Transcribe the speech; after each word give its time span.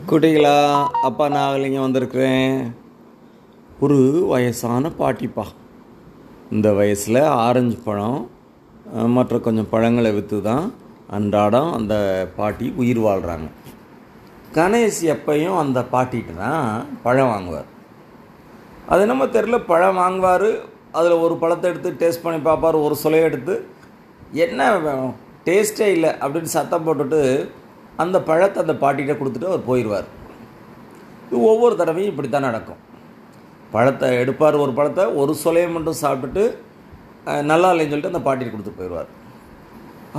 குட்டிகளா 0.00 0.54
அப்பா 1.06 1.24
நாகலிங்க 1.34 1.78
வந்திருக்கிறேன். 1.82 2.54
ஒரு 3.84 3.98
வயசான 4.30 4.90
பாட்டிப்பா. 5.00 5.44
இந்த 6.54 6.68
வயசில் 6.78 7.20
ஆரஞ்சு 7.44 7.76
பழம் 7.86 8.20
மற்ற 9.16 9.38
கொஞ்சம் 9.46 9.70
பழங்களை 9.74 10.10
விற்று 10.16 10.38
தான் 10.48 10.66
அன்றாடம் 11.18 11.70
அந்த 11.78 11.94
பாட்டி 12.38 12.66
உயிர் 12.82 13.00
வாழ்கிறாங்க 13.06 13.48
கணேஷ் 14.56 15.02
எப்பையும் 15.14 15.60
அந்த 15.62 15.78
பாட்டிகிட்ட 15.94 16.34
தான் 16.44 16.66
பழம் 17.06 17.32
வாங்குவார். 17.32 17.68
அது 18.92 19.02
நம்ம 19.12 19.26
தெரில 19.36 19.58
பழம் 19.72 20.00
வாங்குவார் 20.02 20.50
அதில் 20.98 21.22
ஒரு 21.24 21.34
பழத்தை 21.42 21.66
எடுத்து 21.72 21.90
டேஸ்ட் 22.02 22.24
பண்ணி 22.26 22.40
பார்ப்பார் 22.48 22.84
ஒரு 22.86 22.96
சுலையை 23.02 23.26
எடுத்து 23.30 23.54
என்ன 24.46 24.70
வேணும் 24.86 25.16
டேஸ்ட்டே 25.46 25.86
இல்லை 25.96 26.10
அப்படின்னு 26.22 26.56
சத்தம் 26.56 26.86
போட்டுட்டு 26.86 27.20
அந்த 28.02 28.16
பழத்தை 28.28 28.58
அந்த 28.64 28.74
பாட்டிகிட்ட 28.82 29.14
கொடுத்துட்டு 29.20 29.50
அவர் 29.50 29.68
போயிடுவார். 29.70 30.08
இது 31.26 31.40
ஒவ்வொரு 31.50 31.74
தடவையும் 31.80 32.12
இப்படி 32.12 32.28
தான் 32.28 32.48
நடக்கும். 32.48 32.80
பழத்தை 33.74 34.08
எடுப்பார் 34.22 34.62
ஒரு 34.64 34.72
பழத்தை 34.78 35.04
ஒரு 35.20 35.34
சொலையை 35.42 35.68
மட்டும் 35.74 36.00
சாப்பிட்டுட்டு 36.04 36.44
நல்லா 37.50 37.68
இல்லைன்னு 37.72 37.92
சொல்லிட்டு 37.92 38.12
அந்த 38.12 38.22
பாட்டிகிட்ட 38.26 38.54
கொடுத்துட்டு 38.54 38.80
போயிடுவார். 38.80 39.10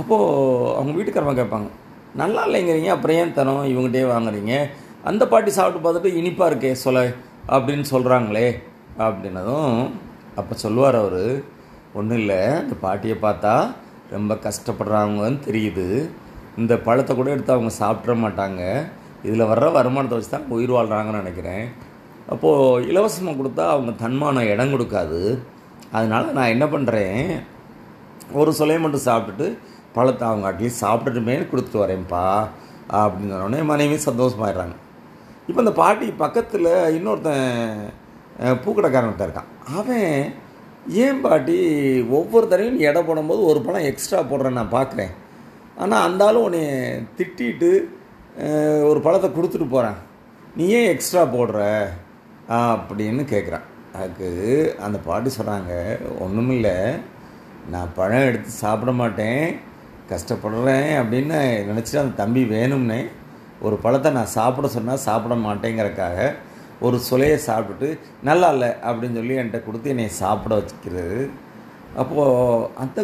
அப்போது 0.00 0.70
அவங்க 0.78 0.94
வீட்டுக்காரவங்க 0.98 1.40
கேட்பாங்க 1.40 1.70
நல்லா 2.22 2.42
இல்லைங்கிறீங்க 2.48 2.90
அப்புறம் 2.94 3.18
ஏன் 3.20 3.36
தரோம் 3.38 3.68
இவங்ககிட்டயே 3.72 4.06
வாங்குறீங்க? 4.14 4.54
அந்த 5.10 5.22
பாட்டி 5.32 5.50
சாப்பிட்டு 5.58 5.84
பார்த்துட்டு 5.84 6.18
இனிப்பாக 6.20 6.50
இருக்கே 6.50 6.72
சொல 6.84 6.98
அப்படின்னு 7.54 7.86
சொல்கிறாங்களே 7.92 8.48
அப்படின்னதும் 9.06 9.72
அப்போ 10.40 10.54
சொல்லுவார் 10.64 10.98
அவர் 11.02 11.24
ஒன்றும் 11.98 12.20
இல்லை 12.22 12.40
அந்த 12.60 12.74
பாட்டியை 12.84 13.16
பார்த்தா 13.24 13.54
ரொம்ப 14.14 14.34
கஷ்டப்படுறாங்கன்னு 14.46 15.40
தெரியுது. 15.46 15.86
இந்த 16.56 16.74
பழத்தை 16.80 17.12
கூட 17.14 17.28
எடுத்து 17.30 17.54
அவங்க 17.54 17.72
சாப்பிட்ற 17.78 18.14
மாட்டாங்க. 18.20 18.62
இதில் 19.24 19.50
வர்ற 19.50 19.66
வருமானத்தை 19.72 20.16
வச்சு 20.16 20.30
தான் 20.30 20.50
உயிர் 20.52 20.74
வாழ்கிறாங்கன்னு 20.74 21.22
நினைக்கிறேன். 21.22 21.64
அப்போது 22.28 22.58
இலவசமாக 22.86 23.38
கொடுத்தா 23.38 23.64
அவங்க 23.72 23.92
தன்மானம் 24.02 24.50
இடம் 24.52 24.72
கொடுக்காது. 24.74 25.20
அதனால் 25.92 26.36
நான் 26.36 26.52
என்ன 26.54 26.66
பண்ணுறேன் 26.68 27.18
ஒரு 28.34 28.50
சொலையை 28.58 28.80
மட்டும் 28.80 29.06
சாப்பிட்டுட்டு 29.06 29.46
பழத்தை 29.94 30.24
அவங்க 30.28 30.46
அட்லீஸ்ட் 30.48 30.82
சாப்பிட்டுட்டுமே 30.84 31.34
கொடுத்துட்டு 31.50 31.82
வரேன்ப்பா 31.82 32.22
அப்படின்னு 32.96 33.34
சொன்னோடனே 33.34 33.60
மனைவி 33.64 33.96
சந்தோஷமாயிடுறாங்க. 34.06 34.76
இப்போ 35.48 35.60
இந்த 35.60 35.74
பாட்டி 35.78 36.06
பக்கத்தில் 36.18 36.68
இன்னொருத்தன் 36.96 37.44
அஹ், 38.38 38.58
பூக்கடைக்காரன் 38.62 39.20
இருக்கான். 39.20 39.50
அவன் 39.74 40.08
ஏன் 41.02 41.20
பாட்டி 41.20 41.56
ஒவ்வொரு 42.16 42.46
தடவையும் 42.46 42.80
எடை 42.88 43.00
போடும்போது 43.02 43.42
ஒரு 43.50 43.60
பழம் 43.60 43.88
எக்ஸ்ட்ரா 43.90 44.18
போடுறேன் 44.30 44.58
நான் 44.58 44.74
பார்க்குறேன் 44.74 45.12
ஆனால் 45.82 46.04
அந்தாலும் 46.06 46.46
உன்னை 46.46 46.64
திட்டிட்டு 47.18 47.70
ஒரு 48.90 48.98
பழத்தை 49.04 49.28
கொடுத்துட்டு 49.30 49.68
போகிறேன் 49.74 49.98
நீ 50.56 50.64
ஏன் 50.78 50.90
எக்ஸ்ட்ரா 50.94 51.22
போடுற? 51.34 51.60
அப்படின்னு 52.50 53.22
கேட்குறான் 53.32 53.66
அதுக்கு 53.98 54.28
அந்த 54.86 54.98
பாட்டி 55.08 55.30
சொல்கிறாங்க 55.36 55.72
ஒன்றுமில்லை 56.24 56.76
நான் 57.72 57.94
பழம் 57.98 58.26
எடுத்து 58.30 58.50
சாப்பிட 58.62 58.92
மாட்டேன். 59.00 59.44
கஷ்டப்படுறேன். 60.10 60.88
அப்படின்னு 61.02 61.36
நினச்சிட்டு 61.70 62.02
அந்த 62.02 62.18
தம்பி 62.22 62.42
வேணும்னே 62.56 63.00
ஒரு 63.66 63.76
பழத்தை 63.84 64.10
நான் 64.18 64.34
சாப்பிட 64.38 64.68
சொன்னால் 64.74 65.04
சாப்பிட 65.08 65.34
மாட்டேங்கிறக்காக 65.46 66.18
ஒரு 66.86 66.96
சுலையை 67.08 67.38
சாப்பிட்டுட்டு 67.48 67.88
நல்லா 68.28 68.48
இல்லை. 68.54 68.70
அப்படின்னு 68.88 69.18
சொல்லி 69.20 69.38
என்கிட்ட 69.40 69.60
கொடுத்து 69.66 69.92
என்னை 69.94 70.08
சாப்பிட 70.22 70.54
வச்சுக்கிறது. 70.60 71.18
அப்போது 72.02 72.68
அந்த 72.82 73.00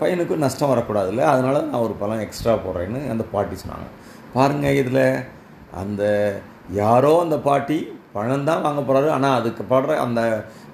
பையனுக்கும் 0.00 0.44
நஷ்டம் 0.44 0.72
வரக்கூடாதுல்ல? 0.72 1.22
அதனால 1.32 1.56
நான் 1.68 1.84
ஒரு 1.86 1.94
பழம் 2.00 2.24
எக்ஸ்ட்ரா 2.24 2.54
போடுறேன்னு 2.64 3.00
அந்த 3.12 3.24
பாட்டி 3.34 3.56
சொன்னாங்க. 3.62 3.88
பாருங்கள் 4.34 4.78
இதில் 4.80 5.04
அந்த 5.82 6.02
யாரோ 6.80 7.12
அந்த 7.24 7.36
பாட்டி 7.48 7.78
பழம் 8.16 8.48
தான் 8.48 8.64
வாங்க 8.66 8.80
போகிறாரு 8.88 9.08
ஆனால் 9.16 9.36
அதுக்கு 9.40 9.62
படுற 9.72 9.96
அந்த 10.06 10.20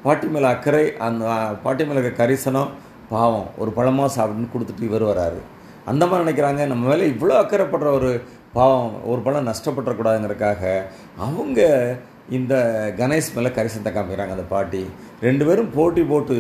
பாட்டி 0.04 0.26
மேலே 0.34 0.48
அக்கறை 0.54 0.84
அந்த 1.06 1.24
பாட்டி 1.64 1.82
மேலே 1.88 2.00
இருக்க 2.00 2.22
கரிசனம் 2.22 2.72
பாவம். 3.12 3.46
ஒரு 3.62 3.70
பழமாக 3.78 4.10
சாப்பிட்டுன்னு 4.16 4.52
கொடுத்துட்டு 4.54 4.88
இவர் 4.88 5.04
வராரு. 5.10 5.40
அந்த 5.90 6.02
மாதிரி 6.06 6.24
நினைக்கிறாங்க. 6.24 6.62
நம்ம 6.72 6.84
மேலே 6.90 7.06
இவ்வளோ 7.14 7.36
அக்கறைப்படுற 7.42 7.88
ஒரு 7.98 8.10
பாவம் 8.58 8.90
ஒரு 9.12 9.20
பழம் 9.26 9.48
நஷ்டப்பட்டுறக்கூடாதுங்கிறதுக்காக 9.50 10.62
அவங்க 11.26 11.60
இந்த 12.38 12.54
கணேஷ் 13.00 13.34
மேலே 13.36 13.50
கரிசனத்தை 13.56 13.92
காமிக்கிறாங்க 13.94 14.36
அந்த 14.36 14.46
பாட்டி. 14.54 14.82
ரெண்டு 15.26 15.44
பேரும் 15.48 15.72
போட்டி 15.78 16.02
போட்டு 16.12 16.36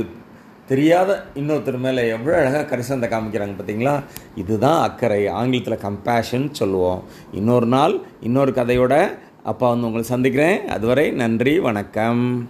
தெரியாத 0.66 1.24
இன்னொருத்தர் 1.34 1.78
மேலே 1.78 2.08
எவ்வளோ 2.08 2.36
அழகாக 2.36 2.76
கரிசனத்தை 2.76 3.08
காமிக்கிறாங்க 3.14 3.54
பார்த்தீங்களா 3.56 4.02
இதுதான் 4.36 4.82
அக்கறை. 4.88 5.26
ஆங்கிலத்தில் 5.28 5.92
கம்பேஷன் 5.92 6.50
சொல்லுவோம். 6.50 7.02
இன்னொரு 7.32 7.66
நாள் 7.66 8.00
இன்னொரு 8.20 8.52
கதையோட 8.52 9.18
அப்பா 9.42 9.68
வந்து 9.68 9.86
உங்களை 9.86 10.06
சந்திக்கிறேன். 10.06 10.68
அதுவரை 10.68 11.10
நன்றி 11.10 11.58
வணக்கம். 11.58 12.42